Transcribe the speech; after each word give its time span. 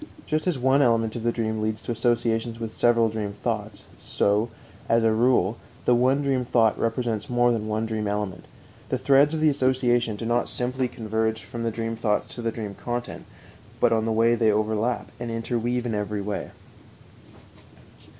Just 0.25 0.47
as 0.47 0.57
one 0.57 0.81
element 0.81 1.15
of 1.15 1.21
the 1.21 1.31
dream 1.31 1.61
leads 1.61 1.79
to 1.83 1.91
associations 1.91 2.59
with 2.59 2.73
several 2.75 3.07
dream 3.07 3.33
thoughts, 3.33 3.83
so, 3.99 4.49
as 4.89 5.03
a 5.03 5.11
rule, 5.13 5.57
the 5.85 5.93
one 5.93 6.23
dream 6.23 6.43
thought 6.43 6.75
represents 6.79 7.29
more 7.29 7.51
than 7.51 7.67
one 7.67 7.85
dream 7.85 8.07
element. 8.07 8.45
The 8.89 8.97
threads 8.97 9.35
of 9.35 9.41
the 9.41 9.49
association 9.49 10.15
do 10.15 10.25
not 10.25 10.49
simply 10.49 10.87
converge 10.87 11.43
from 11.43 11.61
the 11.61 11.69
dream 11.69 11.95
thoughts 11.95 12.33
to 12.33 12.41
the 12.41 12.51
dream 12.51 12.73
content, 12.73 13.27
but 13.79 13.93
on 13.93 14.05
the 14.05 14.11
way 14.11 14.33
they 14.33 14.51
overlap 14.51 15.11
and 15.19 15.29
interweave 15.29 15.85
in 15.85 15.93
every 15.93 16.19
way. 16.23 16.49